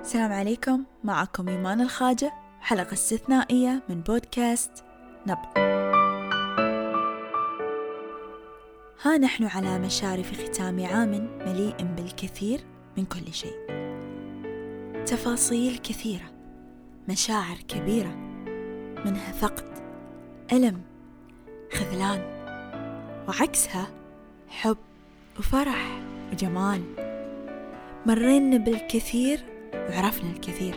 السلام 0.00 0.32
عليكم 0.32 0.84
معكم 1.04 1.48
إيمان 1.48 1.80
الخاجة 1.80 2.32
حلقة 2.60 2.92
استثنائية 2.92 3.82
من 3.88 4.00
بودكاست 4.00 4.70
نبض. 5.26 5.58
ها 9.02 9.18
نحن 9.18 9.44
على 9.44 9.78
مشارف 9.78 10.44
ختام 10.44 10.84
عام 10.86 11.10
مليء 11.46 11.74
بالكثير 11.96 12.60
من 12.96 13.04
كل 13.04 13.32
شيء. 13.32 13.56
تفاصيل 15.06 15.78
كثيرة 15.78 16.30
مشاعر 17.08 17.56
كبيرة 17.68 18.16
منها 19.04 19.32
فقد 19.32 19.78
ألم 20.52 20.82
خذلان 21.72 22.20
وعكسها 23.28 23.86
حب 24.48 24.76
وفرح 25.38 26.02
وجمال. 26.32 26.82
مرينا 28.06 28.56
بالكثير 28.56 29.59
وعرفنا 29.90 30.30
الكثير. 30.30 30.74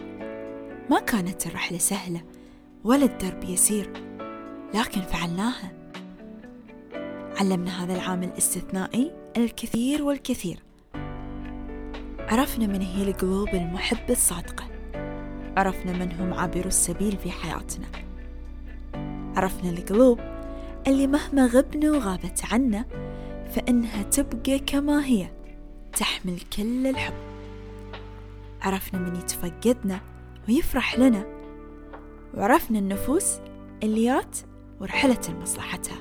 ما 0.89 0.99
كانت 0.99 1.47
الرحلة 1.47 1.77
سهلة 1.77 2.21
ولا 2.83 3.05
الدرب 3.05 3.43
يسير 3.43 3.89
لكن 4.73 5.01
فعلناها. 5.01 5.71
علمنا 7.39 7.83
هذا 7.83 7.95
العام 7.95 8.23
الاستثنائي 8.23 9.11
الكثير 9.37 10.03
والكثير. 10.03 10.59
عرفنا 12.19 12.67
من 12.67 12.81
هي 12.81 13.03
القلوب 13.03 13.47
المحبة 13.47 14.09
الصادقة. 14.09 14.65
عرفنا 15.57 15.91
من 15.91 16.11
هم 16.11 16.33
عابروا 16.33 16.67
السبيل 16.67 17.17
في 17.17 17.31
حياتنا. 17.31 17.85
عرفنا 19.35 19.69
القلوب 19.69 20.19
اللي 20.87 21.07
مهما 21.07 21.45
غبنا 21.45 21.91
وغابت 21.91 22.41
عنا 22.51 22.85
فإنها 23.51 24.03
تبقى 24.03 24.59
كما 24.59 25.05
هي 25.05 25.29
تحمل 25.93 26.39
كل 26.57 26.87
الحب. 26.87 27.32
عرفنا 28.63 28.99
من 28.99 29.15
يتفقدنا 29.15 30.01
ويفرح 30.49 30.99
لنا. 30.99 31.25
وعرفنا 32.33 32.79
النفوس 32.79 33.37
اللي 33.83 34.05
جات 34.05 34.37
ورحلت 34.81 35.29
لمصلحتها. 35.29 35.97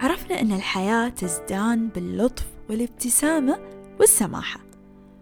عرفنا 0.00 0.40
أن 0.40 0.52
الحياة 0.52 1.08
تزدان 1.08 1.88
باللطف 1.88 2.46
والابتسامة 2.70 3.58
والسماحة 4.00 4.60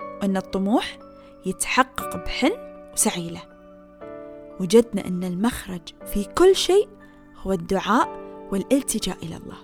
وأن 0.03 0.37
الطموح 0.37 0.99
يتحقق 1.47 2.25
بحلم 2.25 2.91
وسعي 2.93 3.31
له 3.31 3.43
وجدنا 4.61 5.07
أن 5.09 5.25
المخرج 5.25 5.83
في 6.07 6.25
كل 6.25 6.57
شيء 6.57 6.89
هو 7.37 7.53
الدعاء 7.53 8.21
والالتجاء 8.53 9.17
إلى 9.23 9.37
الله. 9.37 9.59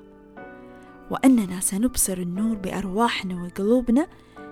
وأننا 1.10 1.60
سنبصر 1.60 2.18
النور 2.18 2.56
بأرواحنا 2.56 3.42
وقلوبنا 3.42 4.06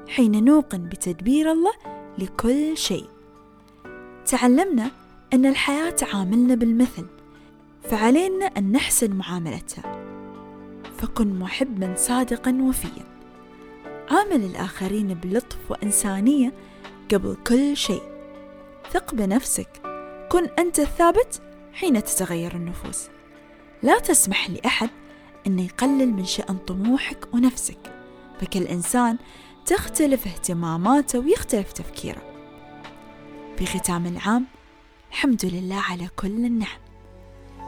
حين 0.09 0.45
نوقن 0.45 0.89
بتدبير 0.89 1.53
الله 1.53 1.73
لكل 2.19 2.77
شيء. 2.77 3.09
تعلمنا 4.27 4.91
أن 5.33 5.47
الحياة 5.47 5.91
تعاملنا 5.91 6.55
بالمثل 6.55 7.07
فعلينا 7.83 8.47
أن 8.47 8.73
نحسن 8.73 9.17
معاملتها. 9.17 10.05
فكن 10.99 11.39
محبا 11.39 11.95
صادقا 11.97 12.59
وفيا. 12.63 13.05
عامل 14.11 14.45
الآخرين 14.45 15.15
بلطف 15.15 15.71
وإنسانية 15.71 16.53
قبل 17.13 17.37
كل 17.47 17.77
شيء. 17.77 18.03
ثق 18.91 19.15
بنفسك. 19.15 19.69
كن 20.33 20.49
أنت 20.59 20.81
الثابت 20.81 21.43
حين 21.73 22.05
تتغير 22.05 22.57
النفوس. 22.57 23.09
لا 23.83 23.99
تسمح 23.99 24.51
لأحد 24.51 24.91
أن 25.47 25.59
يقلل 25.59 26.13
من 26.13 26.25
شأن 26.25 26.57
طموحك 26.57 27.35
ونفسك. 27.35 27.93
فكل 28.41 28.63
إنسان 28.63 29.19
تختلف 29.67 30.27
اهتماماته 30.27 31.19
ويختلف 31.19 31.73
تفكيره. 31.73 32.23
في 33.57 33.67
ختام 33.67 34.07
العام 34.07 34.47
الحمد 35.11 35.45
لله 35.45 35.81
على 35.81 36.09
كل 36.17 36.45
النعم. 36.45 36.81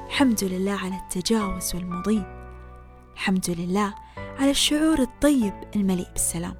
الحمد 0.06 0.44
لله 0.44 0.72
على 0.72 0.94
التجاوز 0.94 1.74
والمضي. 1.74 2.22
الحمد 3.14 3.50
لله 3.50 3.94
على 4.16 4.50
الشعور 4.50 4.98
الطيب 4.98 5.54
المليء 5.76 6.08
بالسلام. 6.12 6.54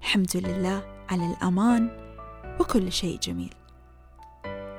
الحمد 0.00 0.36
لله 0.36 1.04
على 1.10 1.26
الأمان 1.26 1.90
وكل 2.60 2.92
شيء 2.92 3.18
جميل. 3.18 3.54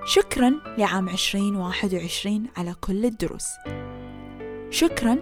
شكرا 0.05 0.75
لعام 0.77 1.09
عشرين 1.09 1.55
واحد 1.55 1.93
وعشرين 1.93 2.47
على 2.57 2.73
كل 2.81 3.05
الدروس. 3.05 3.47
شكرا 4.69 5.15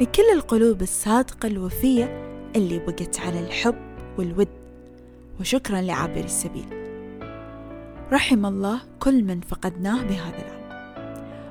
لكل 0.00 0.30
القلوب 0.32 0.82
الصادقة 0.82 1.46
الوفية 1.46 2.25
اللي 2.56 2.78
بقت 2.78 3.20
على 3.20 3.40
الحب 3.40 3.74
والود. 4.18 4.48
وشكرا 5.40 5.80
لعابر 5.80 6.24
السبيل. 6.24 6.66
رحم 8.12 8.46
الله 8.46 8.80
كل 9.00 9.24
من 9.24 9.40
فقدناه 9.40 10.02
بهذا 10.02 10.38
العام. 10.38 10.66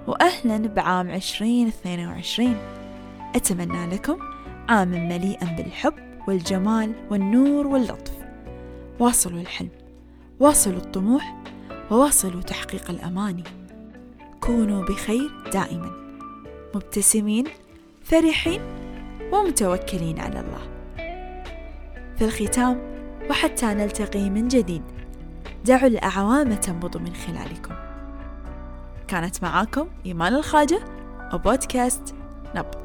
وأهلا 0.07 0.57
بعام 0.57 1.11
عشرين 1.11 1.67
اثنين 1.67 2.07
وعشرين. 2.07 2.57
أتمنى 3.35 3.95
لكم 3.95 4.17
عام 4.69 4.87
مليئا 4.87 5.45
بالحب 5.45 5.93
والجمال 6.27 6.93
والنور 7.11 7.67
واللطف. 7.67 8.13
واصلوا 8.99 9.41
الحلم 9.41 9.69
واصلوا 10.39 10.77
الطموح 10.77 11.43
وواصلوا 11.91 12.41
تحقيق 12.41 12.89
الأماني. 12.89 13.43
كونوا 14.41 14.85
بخير 14.85 15.29
دائما. 15.53 15.91
مبتسمين 16.75 17.45
فرحين 18.03 18.61
ومتوكلين 19.33 20.19
على 20.19 20.39
الله. 20.39 20.84
في 22.17 22.25
الختام 22.25 22.81
وحتى 23.29 23.65
نلتقي 23.65 24.29
من 24.29 24.47
جديد. 24.47 24.83
دعوا 25.65 25.87
الأعوام 25.87 26.53
تنبض 26.53 26.97
من 26.97 27.13
خلالكم. 27.13 27.75
كانت 29.07 29.43
معاكم 29.43 29.87
إيمان 30.05 30.33
الخاجة 30.33 30.79
وبودكاست 31.33 32.15
نبض. 32.55 32.75